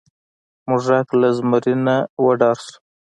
موږک 0.67 1.07
له 1.21 1.29
زمري 1.37 1.73
ونه 1.77 1.95
ډار 2.39 2.57
شو. 2.65 2.75